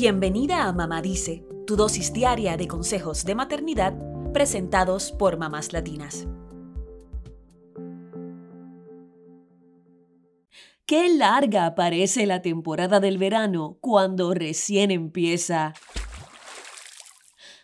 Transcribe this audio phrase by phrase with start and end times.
[0.00, 3.94] Bienvenida a Mamá Dice, tu dosis diaria de consejos de maternidad
[4.32, 6.28] presentados por mamás latinas.
[10.86, 15.74] Qué larga parece la temporada del verano cuando recién empieza.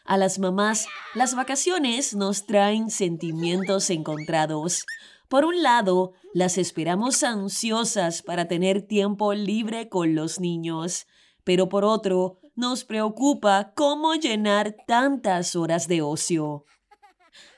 [0.05, 4.87] A las mamás, las vacaciones nos traen sentimientos encontrados.
[5.29, 11.07] Por un lado, las esperamos ansiosas para tener tiempo libre con los niños,
[11.45, 16.64] pero por otro, nos preocupa cómo llenar tantas horas de ocio.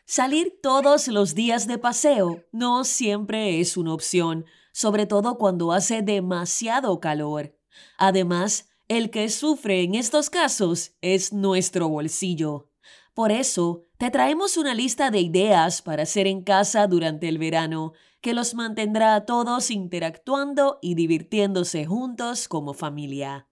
[0.04, 6.02] Salir todos los días de paseo no siempre es una opción, sobre todo cuando hace
[6.02, 7.58] demasiado calor.
[7.98, 12.70] Además, el que sufre en estos casos es nuestro bolsillo.
[13.14, 17.94] Por eso, te traemos una lista de ideas para hacer en casa durante el verano
[18.20, 23.48] que los mantendrá a todos interactuando y divirtiéndose juntos como familia.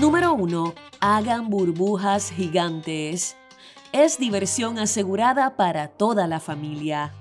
[0.00, 0.72] Número 1.
[1.00, 3.36] Hagan burbujas gigantes.
[3.92, 7.12] Es diversión asegurada para toda la familia.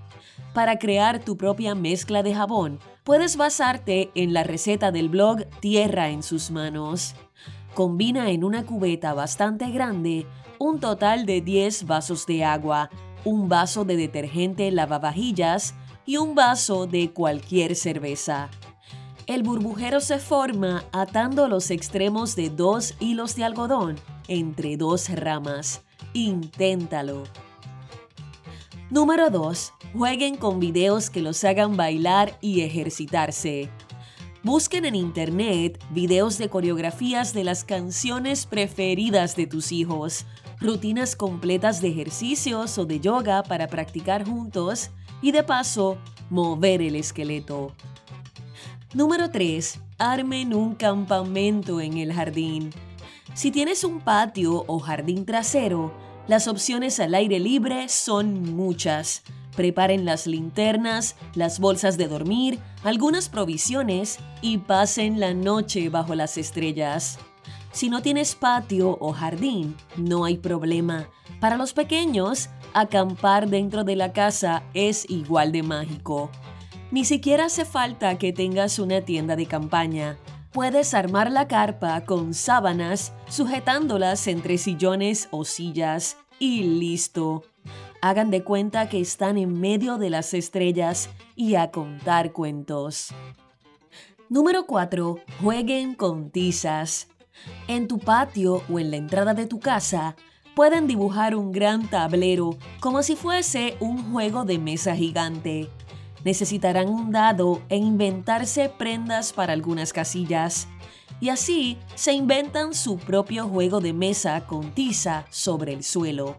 [0.54, 6.08] Para crear tu propia mezcla de jabón, puedes basarte en la receta del blog Tierra
[6.08, 7.16] en sus manos.
[7.74, 10.26] Combina en una cubeta bastante grande
[10.58, 12.90] un total de 10 vasos de agua,
[13.26, 18.50] un vaso de detergente lavavajillas y un vaso de cualquier cerveza.
[19.30, 23.96] El burbujero se forma atando los extremos de dos hilos de algodón
[24.28, 25.84] entre dos ramas.
[26.14, 27.26] Inténtalo.
[28.90, 29.74] Número 2.
[29.94, 33.70] Jueguen con videos que los hagan bailar y ejercitarse.
[34.42, 40.26] Busquen en internet videos de coreografías de las canciones preferidas de tus hijos,
[40.60, 44.90] rutinas completas de ejercicios o de yoga para practicar juntos
[45.22, 46.00] y de paso
[46.32, 47.76] mover el esqueleto.
[48.96, 49.82] Número 3.
[50.00, 52.72] Armen un campamento en el jardín.
[53.36, 55.94] Si tienes un patio o jardín trasero,
[56.28, 59.22] las opciones al aire libre son muchas.
[59.56, 66.40] Preparen las linternas, las bolsas de dormir, algunas provisiones y pasen la noche bajo las
[66.40, 67.20] estrellas.
[67.72, 71.08] Si no tienes patio o jardín, no hay problema.
[71.40, 76.32] Para los pequeños, acampar dentro de la casa es igual de mágico.
[76.92, 80.18] Ni siquiera hace falta que tengas una tienda de campaña.
[80.52, 87.44] Puedes armar la carpa con sábanas, sujetándolas entre sillones o sillas y listo.
[88.02, 93.14] Hagan de cuenta que están en medio de las estrellas y a contar cuentos.
[94.28, 95.18] Número 4.
[95.44, 97.08] Jueguen con tizas.
[97.68, 100.16] En tu patio o en la entrada de tu casa,
[100.56, 105.70] pueden dibujar un gran tablero como si fuese un juego de mesa gigante
[106.24, 110.68] necesitarán un dado e inventarse prendas para algunas casillas.
[111.22, 116.38] Y así se inventan su propio juego de mesa con tiza sobre el suelo.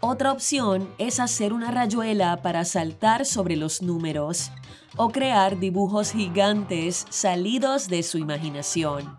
[0.00, 4.50] Otra opción es hacer una rayuela para saltar sobre los números
[4.96, 9.16] o crear dibujos gigantes salidos de su imaginación.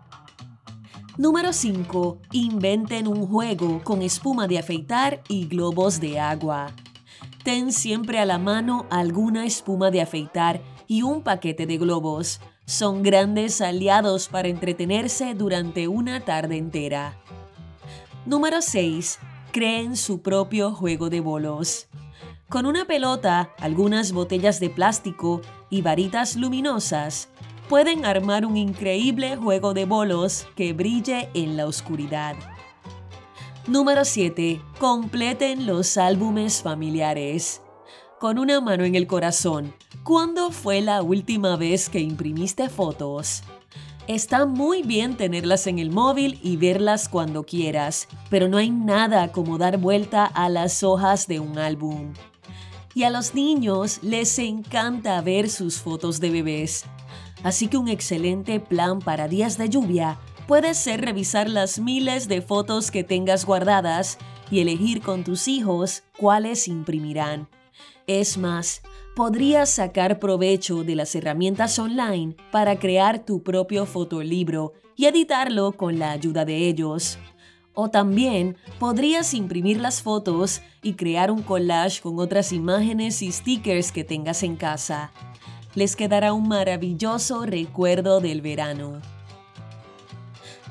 [1.16, 2.18] Número 5.
[2.32, 6.72] Inventen un juego con espuma de afeitar y globos de agua.
[7.44, 12.40] Ten siempre a la mano alguna espuma de afeitar y un paquete de globos.
[12.64, 17.20] Son grandes aliados para entretenerse durante una tarde entera.
[18.24, 19.18] Número 6.
[19.52, 21.88] Creen su propio juego de bolos.
[22.48, 27.28] Con una pelota, algunas botellas de plástico y varitas luminosas,
[27.68, 32.36] pueden armar un increíble juego de bolos que brille en la oscuridad.
[33.66, 34.60] Número 7.
[34.78, 37.62] Completen los álbumes familiares.
[38.20, 43.42] Con una mano en el corazón, ¿cuándo fue la última vez que imprimiste fotos?
[44.06, 49.32] Está muy bien tenerlas en el móvil y verlas cuando quieras, pero no hay nada
[49.32, 52.12] como dar vuelta a las hojas de un álbum.
[52.94, 56.84] Y a los niños les encanta ver sus fotos de bebés.
[57.42, 62.42] Así que un excelente plan para días de lluvia puede ser revisar las miles de
[62.42, 64.18] fotos que tengas guardadas
[64.50, 67.48] y elegir con tus hijos cuáles imprimirán.
[68.06, 68.82] Es más,
[69.16, 75.98] podrías sacar provecho de las herramientas online para crear tu propio fotolibro y editarlo con
[75.98, 77.18] la ayuda de ellos.
[77.72, 83.90] O también podrías imprimir las fotos y crear un collage con otras imágenes y stickers
[83.90, 85.10] que tengas en casa.
[85.74, 89.13] Les quedará un maravilloso recuerdo del verano.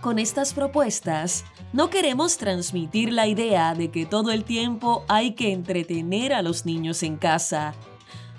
[0.03, 5.53] Con estas propuestas, no queremos transmitir la idea de que todo el tiempo hay que
[5.53, 7.73] entretener a los niños en casa.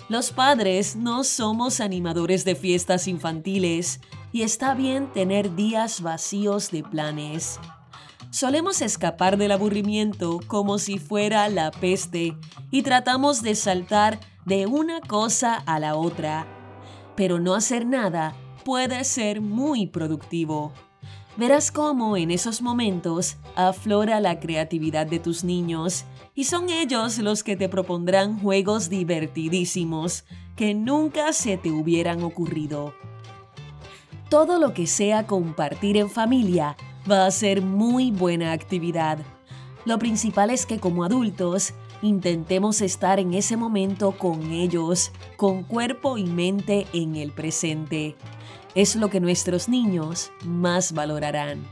[0.07, 3.99] Los padres no somos animadores de fiestas infantiles
[4.31, 7.59] y está bien tener días vacíos de planes.
[8.29, 12.37] Solemos escapar del aburrimiento como si fuera la peste
[12.69, 16.45] y tratamos de saltar de una cosa a la otra.
[17.15, 20.71] Pero no hacer nada puede ser muy productivo.
[21.37, 27.43] Verás cómo en esos momentos aflora la creatividad de tus niños y son ellos los
[27.43, 30.23] que te propondrán juegos divertidísimos
[30.55, 32.93] que nunca se te hubieran ocurrido.
[34.29, 36.77] Todo lo que sea compartir en familia
[37.09, 39.19] va a ser muy buena actividad.
[39.83, 46.17] Lo principal es que como adultos intentemos estar en ese momento con ellos, con cuerpo
[46.17, 48.15] y mente en el presente
[48.75, 51.63] es lo que nuestros niños más valorarán.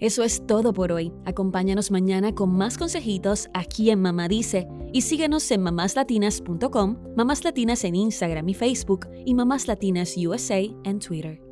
[0.00, 1.12] Eso es todo por hoy.
[1.26, 7.84] Acompáñanos mañana con más consejitos aquí en Mamá Dice y síguenos en mamáslatinas.com, Mamás Latinas
[7.84, 11.49] en Instagram y Facebook y Mamás Latinas USA en Twitter.